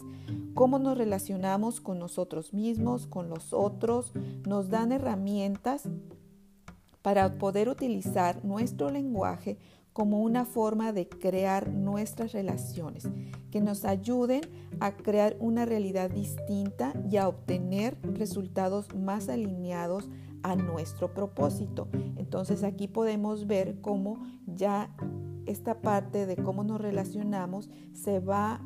Cómo 0.55 0.79
nos 0.79 0.97
relacionamos 0.97 1.81
con 1.81 1.99
nosotros 1.99 2.53
mismos, 2.53 3.07
con 3.07 3.29
los 3.29 3.53
otros, 3.53 4.13
nos 4.47 4.71
dan 4.71 4.93
herramientas 4.93 5.85
para 7.03 7.39
poder 7.39 7.69
utilizar 7.69 8.45
nuestro 8.45 8.91
lenguaje 8.91 9.59
como 9.93 10.21
una 10.21 10.45
forma 10.45 10.93
de 10.93 11.09
crear 11.09 11.71
nuestras 11.71 12.33
relaciones, 12.33 13.09
que 13.51 13.63
nos 13.63 13.87
ayuden 13.87 14.43
a 14.79 14.95
crear 14.95 15.37
una 15.41 15.65
realidad 15.65 16.11
distinta 16.11 16.93
y 17.11 17.17
a 17.17 17.29
obtener 17.29 17.97
resultados 18.03 18.95
más 18.95 19.31
alineados 19.31 20.11
a 20.43 20.55
nuestro 20.55 21.15
propósito. 21.15 21.89
Entonces 22.17 22.63
aquí 22.63 22.89
podemos 22.89 23.47
ver 23.47 23.81
cómo 23.81 24.23
ya 24.47 24.95
esta 25.47 25.81
parte 25.81 26.27
de 26.27 26.37
cómo 26.37 26.65
nos 26.65 26.81
relacionamos 26.81 27.71
se 27.93 28.21
va 28.21 28.61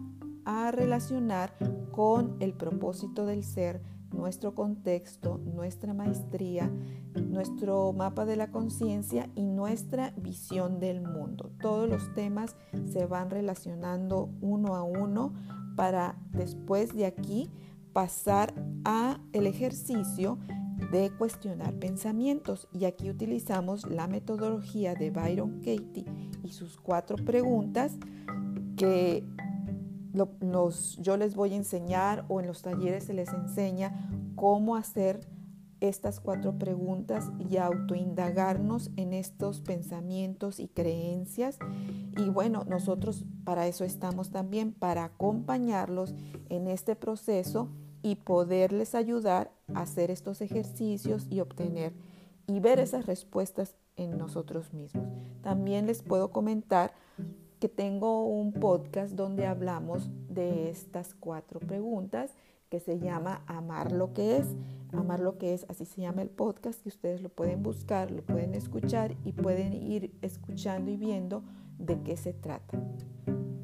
a 0.44 0.70
relacionar 0.70 1.54
con 1.92 2.36
el 2.40 2.54
propósito 2.54 3.26
del 3.26 3.44
ser, 3.44 3.82
nuestro 4.12 4.54
contexto, 4.54 5.38
nuestra 5.38 5.94
maestría, 5.94 6.70
nuestro 7.14 7.92
mapa 7.92 8.24
de 8.24 8.36
la 8.36 8.50
conciencia 8.50 9.30
y 9.34 9.46
nuestra 9.46 10.12
visión 10.16 10.80
del 10.80 11.00
mundo. 11.02 11.52
Todos 11.60 11.88
los 11.88 12.12
temas 12.14 12.56
se 12.86 13.06
van 13.06 13.30
relacionando 13.30 14.30
uno 14.40 14.74
a 14.74 14.82
uno 14.82 15.34
para 15.76 16.18
después 16.32 16.94
de 16.94 17.06
aquí 17.06 17.50
pasar 17.92 18.54
a 18.84 19.20
el 19.32 19.46
ejercicio 19.46 20.38
de 20.90 21.10
cuestionar 21.16 21.74
pensamientos 21.78 22.68
y 22.72 22.86
aquí 22.86 23.10
utilizamos 23.10 23.88
la 23.88 24.08
metodología 24.08 24.94
de 24.94 25.10
Byron 25.10 25.58
Katie 25.58 26.06
y 26.42 26.52
sus 26.52 26.76
cuatro 26.76 27.16
preguntas 27.16 27.96
que 28.76 29.24
yo 30.98 31.16
les 31.16 31.34
voy 31.34 31.52
a 31.52 31.56
enseñar 31.56 32.24
o 32.28 32.40
en 32.40 32.46
los 32.46 32.62
talleres 32.62 33.04
se 33.04 33.14
les 33.14 33.32
enseña 33.32 34.10
cómo 34.34 34.76
hacer 34.76 35.20
estas 35.80 36.20
cuatro 36.20 36.58
preguntas 36.58 37.30
y 37.38 37.56
autoindagarnos 37.56 38.90
en 38.96 39.12
estos 39.12 39.60
pensamientos 39.60 40.60
y 40.60 40.68
creencias. 40.68 41.58
Y 42.18 42.28
bueno, 42.28 42.64
nosotros 42.68 43.24
para 43.44 43.66
eso 43.66 43.84
estamos 43.84 44.30
también, 44.30 44.72
para 44.72 45.04
acompañarlos 45.04 46.14
en 46.50 46.66
este 46.66 46.96
proceso 46.96 47.68
y 48.02 48.16
poderles 48.16 48.94
ayudar 48.94 49.52
a 49.74 49.82
hacer 49.82 50.10
estos 50.10 50.40
ejercicios 50.42 51.26
y 51.30 51.40
obtener 51.40 51.94
y 52.46 52.60
ver 52.60 52.78
esas 52.78 53.06
respuestas 53.06 53.76
en 54.00 54.18
nosotros 54.18 54.72
mismos. 54.72 55.06
También 55.42 55.86
les 55.86 56.02
puedo 56.02 56.30
comentar 56.30 56.92
que 57.58 57.68
tengo 57.68 58.26
un 58.26 58.52
podcast 58.52 59.14
donde 59.14 59.46
hablamos 59.46 60.10
de 60.28 60.70
estas 60.70 61.14
cuatro 61.14 61.60
preguntas 61.60 62.34
que 62.70 62.80
se 62.80 62.98
llama 62.98 63.42
Amar 63.46 63.92
lo 63.92 64.14
que 64.14 64.38
es. 64.38 64.46
Amar 64.92 65.20
lo 65.20 65.38
que 65.38 65.54
es, 65.54 65.66
así 65.68 65.84
se 65.84 66.00
llama 66.00 66.22
el 66.22 66.30
podcast, 66.30 66.82
que 66.82 66.88
ustedes 66.88 67.20
lo 67.20 67.28
pueden 67.28 67.62
buscar, 67.62 68.10
lo 68.10 68.22
pueden 68.22 68.54
escuchar 68.54 69.14
y 69.24 69.32
pueden 69.32 69.74
ir 69.74 70.12
escuchando 70.22 70.90
y 70.90 70.96
viendo 70.96 71.42
de 71.78 72.00
qué 72.02 72.16
se 72.16 72.32
trata. 72.32 72.78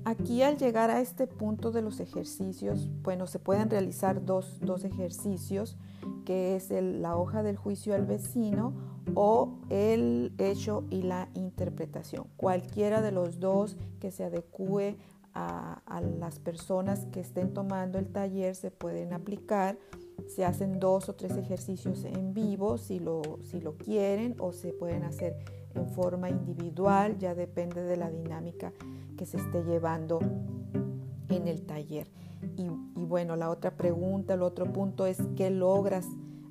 Aquí 0.05 0.43
al 0.43 0.57
llegar 0.57 0.91
a 0.91 1.01
este 1.01 1.27
punto 1.27 1.73
de 1.73 1.83
los 1.83 1.99
ejercicios, 1.99 2.89
bueno, 3.03 3.27
se 3.27 3.41
pueden 3.41 3.71
realizar 3.71 4.25
dos, 4.25 4.61
ejercicios, 4.85 5.77
que 6.25 6.55
es 6.55 6.71
la 6.71 7.17
hoja 7.17 7.43
del 7.43 7.57
juicio 7.57 7.95
al 7.95 8.07
vecino 8.07 8.73
o 9.15 9.59
el 9.71 10.33
hecho 10.39 10.85
y 10.91 11.03
la 11.03 11.29
interpretación. 11.35 12.27
Cualquiera 12.37 13.03
de 13.03 13.13
los 13.13 13.41
dos 13.41 13.77
que 14.01 14.11
se 14.11 14.25
adecue 14.25 14.97
a, 15.35 16.01
las 16.19 16.39
personas 16.39 17.07
que 17.13 17.21
estén 17.21 17.53
tomando 17.53 17.99
el 17.99 18.07
taller 18.07 18.55
se 18.55 18.71
pueden 18.71 19.13
aplicar. 19.13 19.79
Se 20.27 20.45
hacen 20.45 20.81
dos 20.81 21.09
o 21.09 21.15
tres 21.15 21.37
ejercicios 21.37 22.05
en 22.05 22.33
vivo 22.33 22.79
si 22.79 22.99
lo, 22.99 23.23
si 23.43 23.61
lo 23.61 23.77
quieren 23.77 24.35
o 24.39 24.53
se 24.53 24.73
pueden 24.73 25.05
hacer 25.05 25.37
en 25.75 25.89
forma 25.91 26.31
individual, 26.31 27.19
ya 27.19 27.35
depende 27.35 27.83
de 27.83 27.97
la 27.99 28.11
dinámica 28.11 28.73
que 29.17 29.27
se 29.27 29.37
esté 29.37 29.63
llevando 29.63 30.21
en 31.29 31.49
el 31.49 31.63
taller. 31.63 32.11
Y, 32.57 32.69
bueno, 32.95 33.37
la 33.37 33.51
otra 33.51 33.77
pregunta, 33.77 34.35
el 34.35 34.43
otro 34.43 34.73
punto 34.73 35.07
es 35.07 35.19
qué 35.37 35.51
logras 35.51 36.07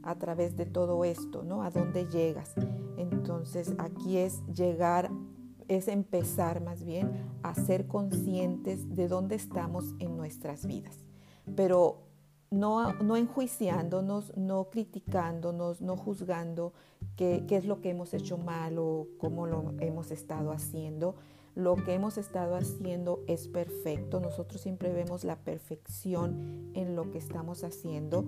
a 0.06 0.16
través 0.16 0.56
de 0.56 0.66
todo 0.66 1.04
esto, 1.04 1.44
¿no? 1.44 1.64
¿A 1.64 1.72
dónde 1.72 2.08
llegas? 2.08 2.54
Entonces 2.98 3.74
aquí 3.78 4.18
es 4.18 4.46
llegar, 4.48 5.12
es 5.68 5.88
empezar 5.88 6.62
más 6.62 6.84
bien 6.84 7.12
a 7.44 7.56
ser 7.56 7.88
conscientes 7.88 8.96
de 8.96 9.08
dónde 9.08 9.36
estamos 9.36 9.96
en 10.00 10.16
nuestras 10.16 10.66
vidas. 10.66 11.04
Pero 11.56 12.04
no, 12.52 12.94
no 12.94 13.18
enjuiciándonos, 13.18 14.38
no 14.38 14.70
criticándonos, 14.70 15.82
no 15.82 15.98
juzgando 15.98 16.74
qué, 17.16 17.44
qué 17.48 17.58
es 17.58 17.66
lo 17.66 17.82
que 17.82 17.90
hemos 17.90 18.14
hecho 18.14 18.38
mal 18.38 18.78
o 18.78 19.08
cómo 19.18 19.48
lo 19.48 19.74
hemos 19.80 20.12
estado 20.12 20.52
haciendo, 20.52 21.16
lo 21.56 21.78
que 21.78 21.94
hemos 21.94 22.18
estado 22.18 22.56
haciendo 22.56 23.24
es 23.28 23.48
perfecto. 23.48 24.20
Nosotros 24.20 24.62
siempre 24.62 24.92
vemos 24.92 25.24
la 25.24 25.38
perfección 25.38 26.72
en 26.74 26.96
lo 26.96 27.10
que 27.12 27.18
estamos 27.18 27.64
haciendo, 27.64 28.26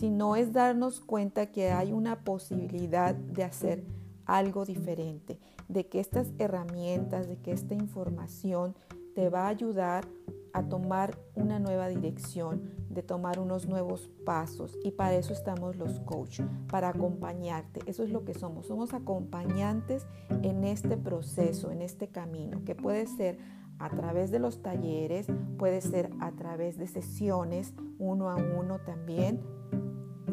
sino 0.00 0.34
es 0.34 0.54
darnos 0.54 0.98
cuenta 0.98 1.52
que 1.52 1.72
hay 1.72 1.92
una 1.92 2.24
posibilidad 2.24 3.14
de 3.14 3.44
hacer 3.44 3.84
algo 4.24 4.64
diferente, 4.64 5.38
de 5.68 5.88
que 5.88 6.00
estas 6.00 6.28
herramientas, 6.38 7.28
de 7.28 7.36
que 7.36 7.52
esta 7.52 7.74
información 7.74 8.74
te 9.14 9.28
va 9.28 9.44
a 9.44 9.48
ayudar 9.48 10.08
a 10.54 10.62
tomar 10.62 11.18
una 11.34 11.58
nueva 11.58 11.88
dirección, 11.88 12.62
de 12.88 13.02
tomar 13.02 13.38
unos 13.38 13.68
nuevos 13.68 14.10
pasos. 14.24 14.78
Y 14.82 14.92
para 14.92 15.16
eso 15.16 15.34
estamos 15.34 15.76
los 15.76 16.00
coaches, 16.00 16.46
para 16.70 16.88
acompañarte. 16.88 17.80
Eso 17.84 18.02
es 18.02 18.08
lo 18.08 18.24
que 18.24 18.32
somos. 18.32 18.68
Somos 18.68 18.94
acompañantes 18.94 20.06
en 20.42 20.64
este 20.64 20.96
proceso, 20.96 21.70
en 21.72 21.82
este 21.82 22.08
camino, 22.08 22.64
que 22.64 22.74
puede 22.74 23.06
ser 23.06 23.38
a 23.78 23.90
través 23.90 24.30
de 24.30 24.38
los 24.38 24.62
talleres, 24.62 25.26
puede 25.58 25.82
ser 25.82 26.10
a 26.20 26.32
través 26.32 26.78
de 26.78 26.86
sesiones 26.86 27.74
uno 27.98 28.30
a 28.30 28.36
uno 28.36 28.78
también, 28.78 29.40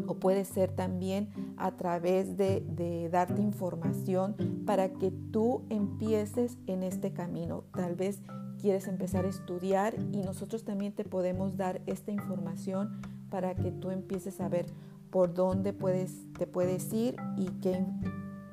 o 0.07 0.15
puede 0.15 0.45
ser 0.45 0.71
también 0.71 1.29
a 1.57 1.71
través 1.71 2.37
de, 2.37 3.09
darte 3.11 3.41
información 3.41 4.35
para 4.65 4.89
que 4.89 5.11
tú 5.11 5.63
empieces 5.69 6.57
en 6.67 6.83
este 6.83 7.13
camino. 7.13 7.63
Tal 7.73 7.95
vez 7.95 8.21
quieres 8.59 8.87
empezar 8.87 9.25
a 9.25 9.29
estudiar 9.29 9.95
y 10.11 10.21
nosotros 10.21 10.63
también 10.63 10.93
te 10.93 11.03
podemos 11.03 11.57
dar 11.57 11.81
esta 11.85 12.11
información 12.11 13.01
para 13.29 13.55
que 13.55 13.71
tú 13.71 13.91
empieces 13.91 14.41
a 14.41 14.49
ver 14.49 14.65
por 15.09 15.33
dónde 15.33 15.73
puedes, 15.73 16.31
te 16.33 16.47
puedes 16.47 16.91
ir 16.93 17.15
y 17.37 17.45
qué, 17.61 17.85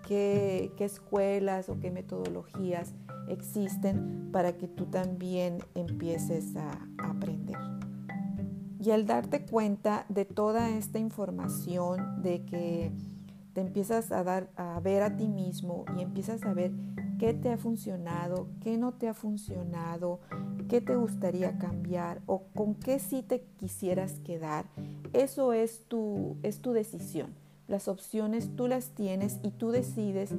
qué, 0.07 0.73
escuelas 0.79 1.69
o 1.69 1.81
qué 1.81 1.91
metodologías 1.91 2.95
existen 3.29 4.29
para 4.33 4.57
que 4.57 4.69
tú 4.69 4.87
también 4.87 5.59
empieces 5.75 6.57
a 6.57 6.89
aprender. 6.99 7.74
Y 8.85 8.91
al 8.91 9.07
darte 9.07 9.47
cuenta 9.47 10.05
de 10.11 10.27
toda 10.27 10.69
esta 10.69 10.99
información, 10.99 12.23
de 12.23 12.45
que 12.45 12.93
te 13.55 13.63
empiezas 13.63 14.13
a 14.13 14.23
dar 14.25 14.51
a 14.57 14.79
ver 14.81 15.03
a 15.03 15.17
ti 15.17 15.27
mismo 15.27 15.87
y 15.97 16.03
empiezas 16.03 16.43
a 16.43 16.53
ver 16.53 16.71
qué 17.19 17.33
te 17.33 17.51
ha 17.51 17.57
funcionado, 17.57 18.49
qué 18.61 18.77
no 18.77 18.93
te 18.93 19.09
ha 19.09 19.15
funcionado, 19.15 20.21
qué 20.69 20.83
te 20.83 20.97
gustaría 20.97 21.57
cambiar 21.57 22.21
o 22.27 22.43
con 22.55 22.75
qué 22.75 22.99
sí 22.99 23.23
te 23.23 23.47
quisieras 23.57 24.21
quedar. 24.21 24.67
Eso 25.15 25.55
es 25.55 25.85
tu, 25.89 26.37
es 26.43 26.61
tu 26.61 26.73
decisión. 26.73 27.33
Las 27.69 27.89
opciones 27.89 28.55
tú 28.55 28.69
las 28.69 28.91
tienes 28.91 29.39
y 29.43 29.51
tú 29.51 29.71
decides 29.71 30.35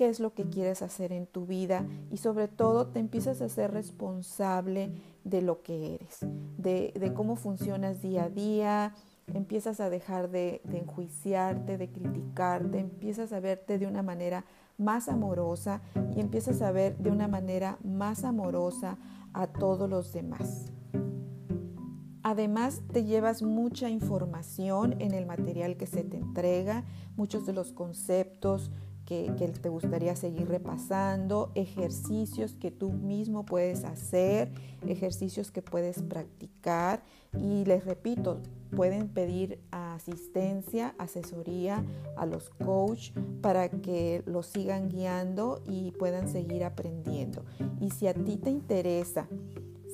qué 0.00 0.08
es 0.08 0.18
lo 0.18 0.32
que 0.32 0.44
quieres 0.44 0.80
hacer 0.80 1.12
en 1.12 1.26
tu 1.26 1.44
vida 1.44 1.84
y 2.10 2.16
sobre 2.16 2.48
todo 2.48 2.86
te 2.86 3.00
empiezas 3.00 3.42
a 3.42 3.50
ser 3.50 3.70
responsable 3.70 4.94
de 5.24 5.42
lo 5.42 5.60
que 5.60 5.96
eres, 5.96 6.20
de, 6.56 7.12
cómo 7.14 7.36
funcionas 7.36 8.00
día 8.00 8.24
a 8.24 8.28
día, 8.30 8.94
empiezas 9.34 9.78
a 9.78 9.90
dejar 9.90 10.30
de, 10.30 10.62
de, 10.64 10.78
enjuiciarte, 10.78 11.76
de 11.76 11.90
criticarte, 11.90 12.78
empiezas 12.78 13.34
a 13.34 13.40
verte 13.40 13.78
de 13.78 13.86
una 13.86 14.02
manera 14.02 14.46
más 14.78 15.06
amorosa 15.10 15.82
y 16.16 16.20
empiezas 16.20 16.62
a 16.62 16.72
ver 16.72 16.96
de 16.96 17.10
una 17.10 17.28
manera 17.28 17.76
más 17.84 18.24
amorosa 18.24 18.96
a 19.34 19.48
todos 19.48 19.90
los 19.90 20.14
demás. 20.14 20.72
Además, 22.22 22.80
te 22.90 23.04
llevas 23.04 23.42
mucha 23.42 23.90
información 23.90 24.96
en 24.98 25.12
el 25.12 25.26
material 25.26 25.76
que 25.76 25.86
se 25.86 26.04
te 26.04 26.16
entrega, 26.16 26.84
muchos 27.16 27.44
de 27.44 27.52
los 27.52 27.72
conceptos 27.72 28.70
que, 29.10 29.52
te 29.60 29.68
gustaría 29.68 30.14
seguir 30.14 30.46
repasando, 30.46 31.50
ejercicios 31.56 32.54
que 32.54 32.70
tú 32.70 32.92
mismo 32.92 33.44
puedes 33.44 33.82
hacer, 33.82 34.52
ejercicios 34.86 35.50
que 35.50 35.62
puedes 35.62 36.00
practicar. 36.02 37.02
Y 37.36 37.64
les 37.64 37.84
repito, 37.84 38.38
pueden 38.76 39.08
pedir 39.08 39.58
asistencia, 39.72 40.94
asesoría 40.96 41.84
a 42.16 42.24
los 42.24 42.50
coaches 42.50 43.12
para 43.40 43.68
que 43.68 44.22
los 44.26 44.46
sigan 44.46 44.88
guiando 44.88 45.60
y 45.66 45.90
puedan 45.92 46.28
seguir 46.28 46.62
aprendiendo. 46.62 47.44
Y 47.80 47.90
si 47.90 48.06
a 48.06 48.14
ti 48.14 48.36
te 48.36 48.50
interesa 48.50 49.26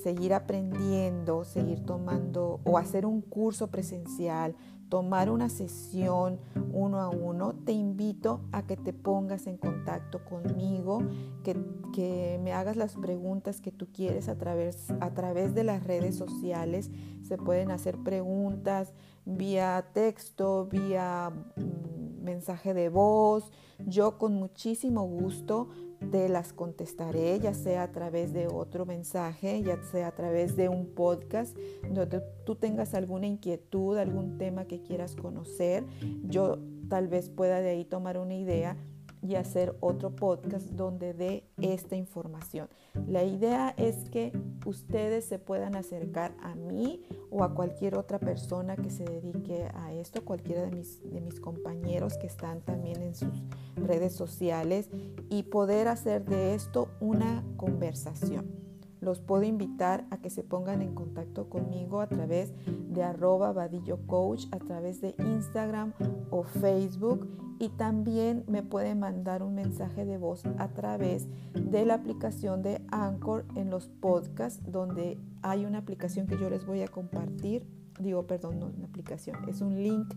seguir 0.03 0.35
aprendiendo, 0.35 1.45
seguir 1.47 1.81
tomando 1.87 2.61
o 2.65 2.77
hacer 2.77 3.07
un 3.07 3.23
curso 3.23 3.69
presencial, 3.69 4.55
tomar 4.89 5.31
una 5.31 5.49
sesión 5.49 6.39
uno 6.73 7.01
a 7.01 7.09
uno, 7.09 7.55
te 7.67 7.73
invito 7.73 8.41
a 8.53 8.65
que 8.65 8.77
te 8.77 8.93
pongas 8.93 9.49
en 9.49 9.59
contacto 9.59 10.25
conmigo, 10.25 11.03
que, 11.43 11.57
que, 11.93 12.41
me 12.43 12.53
hagas 12.53 12.77
las 12.77 12.95
preguntas 12.95 13.61
que 13.61 13.73
tú 13.73 13.89
quieres 13.93 14.29
a 14.29 14.39
través, 14.39 14.89
a 15.01 15.13
través 15.15 15.53
de 15.55 15.65
las 15.65 15.85
redes 15.85 16.17
sociales. 16.17 16.91
Se 17.23 17.37
pueden 17.37 17.73
hacer 17.73 17.99
preguntas 17.99 18.95
vía 19.25 19.91
texto, 19.93 20.67
vía 20.67 21.33
mm, 21.57 22.23
mensaje 22.23 22.73
de 22.73 22.89
voz. 22.89 23.51
Yo 23.85 24.17
con 24.17 24.35
muchísimo 24.35 25.05
gusto 25.05 25.69
te 26.13 26.29
las 26.29 26.53
contestaré, 26.53 27.41
ya 27.41 27.53
sea 27.53 27.83
a 27.83 27.91
través 27.91 28.33
de 28.33 28.47
otro 28.47 28.87
mensaje, 28.87 29.61
ya 29.63 29.83
sea 29.91 30.09
a 30.09 30.15
través 30.15 30.55
de 30.55 30.69
un 30.69 30.87
podcast, 30.87 31.57
donde 31.91 32.23
tú 32.45 32.55
tengas 32.55 32.95
alguna 32.95 33.27
inquietud, 33.27 33.97
algún 33.97 34.39
tema 34.39 34.67
que 34.67 34.83
quieras 34.83 35.17
conocer. 35.17 35.85
Yo 36.23 36.59
tal 36.89 37.09
vez 37.09 37.29
pueda 37.29 37.61
de 37.61 37.71
ahí 37.71 37.85
tomar 37.85 38.19
una 38.19 38.35
idea 38.35 38.77
y 39.23 39.35
hacer 39.35 39.77
otro 39.81 40.15
podcast 40.15 40.67
donde 40.71 41.13
dé 41.13 41.45
esta 41.61 41.97
información. 41.97 42.69
La 43.09 43.25
idea 43.25 43.75
es 43.77 44.09
que 44.11 44.33
ustedes 44.65 45.25
se 45.25 45.39
puedan 45.39 45.75
acercar 45.75 46.35
a 46.43 46.55
mí 46.55 47.03
o 47.31 47.43
a 47.43 47.55
cualquier 47.55 47.97
otra 47.97 48.19
persona 48.19 48.77
que 48.77 48.91
se 48.91 49.05
dedique 49.05 49.69
a 49.75 49.93
esto, 49.93 50.25
cualquiera 50.25 50.63
de 50.63 50.71
mis, 50.71 51.01
compañeros 51.41 52.17
que 52.19 52.27
están 52.27 52.61
también 52.61 53.03
en 53.03 53.15
sus 53.15 53.43
redes 53.77 54.15
sociales 54.15 54.91
y 55.29 55.45
poder 55.45 55.89
hacer 55.89 56.25
de 56.25 56.55
esto 56.55 56.89
una 57.01 57.45
conversación 57.57 58.66
los 59.07 59.21
puedo 59.21 59.45
invitar 59.45 60.05
a 60.11 60.19
que 60.19 60.31
se 60.31 60.43
pongan 60.43 60.83
en 60.83 60.93
contacto 60.93 61.49
conmigo 61.49 62.01
a 62.01 62.09
través 62.09 62.53
de 62.67 63.05
arroba 63.05 63.53
vadillo 63.53 64.05
coach, 64.09 64.47
a 64.51 64.59
través 64.59 65.01
de 65.01 65.15
Instagram 65.19 65.93
o 66.31 66.43
Facebook. 66.43 67.29
Y 67.61 67.69
también 67.69 68.45
me 68.49 68.65
pueden 68.65 68.99
mandar 68.99 69.45
un 69.45 69.55
mensaje 69.55 70.05
de 70.05 70.19
voz 70.19 70.43
a 70.59 70.69
través 70.75 71.29
de 71.55 71.87
la 71.87 71.95
aplicación 71.95 72.63
de 72.63 72.83
Anchor 72.91 73.47
en 73.55 73.71
los 73.71 73.87
podcasts, 73.87 74.61
donde 74.71 75.19
hay 75.41 75.65
una 75.65 75.79
aplicación 75.79 76.27
que 76.27 76.37
yo 76.37 76.51
les 76.51 76.67
voy 76.67 76.83
a 76.83 76.89
compartir, 76.89 77.65
digo, 78.01 78.27
perdón, 78.27 78.59
no 78.59 78.67
una 78.67 78.87
aplicación, 78.87 79.37
es 79.49 79.61
un 79.61 79.83
link 79.83 80.13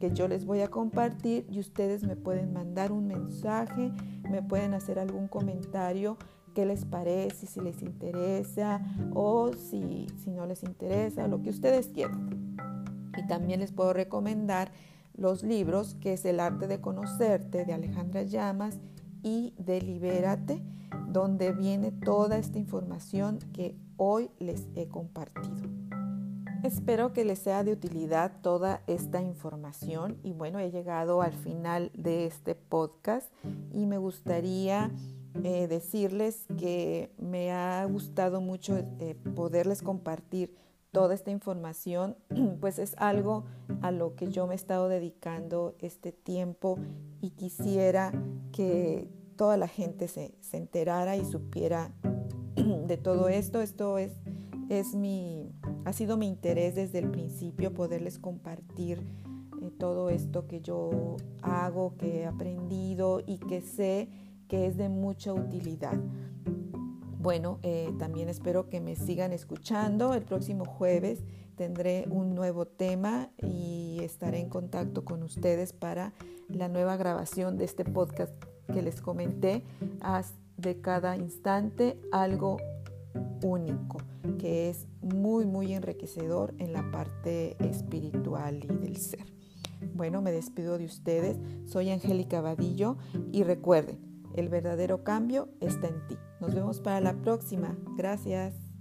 que 0.00 0.10
yo 0.10 0.26
les 0.26 0.44
voy 0.44 0.62
a 0.62 0.68
compartir 0.68 1.46
y 1.48 1.60
ustedes 1.60 2.02
me 2.02 2.16
pueden 2.16 2.52
mandar 2.52 2.90
un 2.90 3.06
mensaje, 3.06 3.92
me 4.28 4.42
pueden 4.42 4.74
hacer 4.74 4.98
algún 4.98 5.28
comentario 5.28 6.16
qué 6.52 6.66
les 6.66 6.84
parece, 6.84 7.46
si 7.46 7.60
les 7.60 7.82
interesa 7.82 8.80
o 9.14 9.52
si, 9.52 10.06
si 10.22 10.30
no 10.30 10.46
les 10.46 10.62
interesa, 10.62 11.28
lo 11.28 11.42
que 11.42 11.50
ustedes 11.50 11.88
quieran. 11.88 12.56
Y 13.16 13.26
también 13.26 13.60
les 13.60 13.72
puedo 13.72 13.92
recomendar 13.92 14.72
los 15.14 15.42
libros 15.42 15.94
que 16.00 16.14
es 16.14 16.24
El 16.24 16.40
arte 16.40 16.66
de 16.66 16.80
conocerte 16.80 17.64
de 17.64 17.72
Alejandra 17.72 18.22
Llamas 18.22 18.78
y 19.22 19.54
de 19.58 19.80
Libérate, 19.80 20.62
donde 21.08 21.52
viene 21.52 21.92
toda 21.92 22.38
esta 22.38 22.58
información 22.58 23.38
que 23.52 23.76
hoy 23.96 24.30
les 24.38 24.66
he 24.74 24.88
compartido. 24.88 25.68
Espero 26.62 27.12
que 27.12 27.24
les 27.24 27.40
sea 27.40 27.64
de 27.64 27.72
utilidad 27.72 28.40
toda 28.40 28.82
esta 28.86 29.20
información 29.20 30.18
y 30.22 30.32
bueno, 30.32 30.60
he 30.60 30.70
llegado 30.70 31.20
al 31.20 31.32
final 31.32 31.90
de 31.92 32.26
este 32.26 32.54
podcast 32.54 33.32
y 33.72 33.86
me 33.86 33.98
gustaría 33.98 34.92
eh, 35.44 35.66
decirles 35.66 36.44
que 36.58 37.10
me 37.18 37.52
ha 37.52 37.84
gustado 37.86 38.40
mucho 38.40 38.76
eh, 38.76 39.16
poderles 39.34 39.82
compartir 39.82 40.54
toda 40.92 41.14
esta 41.14 41.30
información, 41.30 42.16
pues 42.60 42.78
es 42.78 42.94
algo 42.98 43.44
a 43.80 43.90
lo 43.90 44.14
que 44.14 44.28
yo 44.28 44.46
me 44.46 44.52
he 44.52 44.56
estado 44.56 44.88
dedicando 44.88 45.74
este 45.80 46.12
tiempo 46.12 46.78
y 47.20 47.30
quisiera 47.30 48.12
que 48.52 49.08
toda 49.36 49.56
la 49.56 49.68
gente 49.68 50.06
se, 50.06 50.34
se 50.40 50.58
enterara 50.58 51.16
y 51.16 51.24
supiera 51.24 51.92
de 52.86 52.96
todo 52.98 53.28
esto. 53.28 53.62
Esto 53.62 53.98
es, 53.98 54.12
es 54.68 54.94
mi, 54.94 55.50
ha 55.84 55.92
sido 55.92 56.16
mi 56.16 56.28
interés 56.28 56.74
desde 56.74 56.98
el 56.98 57.10
principio 57.10 57.72
poderles 57.72 58.18
compartir 58.18 59.02
eh, 59.62 59.70
todo 59.78 60.10
esto 60.10 60.46
que 60.46 60.60
yo 60.60 61.16
hago, 61.40 61.96
que 61.96 62.20
he 62.20 62.26
aprendido 62.26 63.22
y 63.26 63.38
que 63.38 63.62
sé 63.62 64.08
que 64.52 64.66
es 64.66 64.76
de 64.76 64.90
mucha 64.90 65.32
utilidad. 65.32 65.98
Bueno, 67.18 67.58
eh, 67.62 67.90
también 67.98 68.28
espero 68.28 68.68
que 68.68 68.82
me 68.82 68.96
sigan 68.96 69.32
escuchando. 69.32 70.12
El 70.12 70.24
próximo 70.24 70.66
jueves 70.66 71.20
tendré 71.56 72.04
un 72.10 72.34
nuevo 72.34 72.66
tema 72.66 73.30
y 73.38 74.00
estaré 74.02 74.40
en 74.40 74.50
contacto 74.50 75.06
con 75.06 75.22
ustedes 75.22 75.72
para 75.72 76.12
la 76.48 76.68
nueva 76.68 76.98
grabación 76.98 77.56
de 77.56 77.64
este 77.64 77.86
podcast 77.86 78.34
que 78.70 78.82
les 78.82 79.00
comenté. 79.00 79.64
Haz 80.02 80.34
de 80.58 80.82
cada 80.82 81.16
instante 81.16 81.98
algo 82.12 82.58
único, 83.42 84.02
que 84.38 84.68
es 84.68 84.86
muy, 85.00 85.46
muy 85.46 85.72
enriquecedor 85.72 86.52
en 86.58 86.74
la 86.74 86.90
parte 86.90 87.56
espiritual 87.64 88.62
y 88.64 88.66
del 88.66 88.98
ser. 88.98 89.32
Bueno, 89.94 90.20
me 90.20 90.30
despido 90.30 90.76
de 90.76 90.84
ustedes. 90.84 91.38
Soy 91.64 91.88
Angélica 91.88 92.42
Vadillo 92.42 92.98
y 93.32 93.44
recuerden, 93.44 94.11
el 94.34 94.48
verdadero 94.48 95.04
cambio 95.04 95.48
está 95.60 95.88
en 95.88 96.06
ti. 96.06 96.18
Nos 96.40 96.54
vemos 96.54 96.80
para 96.80 97.00
la 97.00 97.14
próxima. 97.14 97.76
Gracias. 97.96 98.71